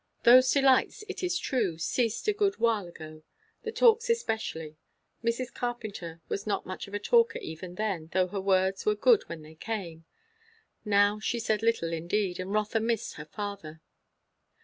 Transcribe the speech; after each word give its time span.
Those 0.23 0.51
delights, 0.51 1.03
it 1.07 1.21
is 1.21 1.37
true, 1.37 1.77
ceased 1.77 2.27
a 2.27 2.33
good 2.33 2.57
while 2.57 2.87
ago; 2.87 3.21
the 3.61 3.71
talks 3.71 4.09
especially. 4.09 4.75
Mrs. 5.23 5.53
Carpenter 5.53 6.21
was 6.27 6.47
not 6.47 6.65
much 6.65 6.87
of 6.87 6.95
a 6.95 6.99
talker 6.99 7.37
even 7.37 7.75
then, 7.75 8.09
though 8.11 8.25
her 8.29 8.41
words 8.41 8.83
were 8.83 8.95
good 8.95 9.21
when 9.29 9.43
they 9.43 9.53
came. 9.53 10.05
Now 10.83 11.19
she 11.19 11.37
said 11.39 11.61
little 11.61 11.93
indeed; 11.93 12.39
and 12.39 12.51
Rotha 12.51 12.79
missed 12.79 13.13
her 13.13 13.25
father. 13.25 13.79